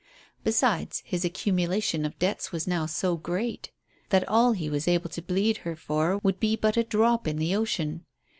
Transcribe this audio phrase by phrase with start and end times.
[0.43, 3.69] Besides, his accumulation of debts was now so great
[4.09, 7.37] that all he was able to bleed her for would be but a drop in
[7.37, 8.03] the ocean.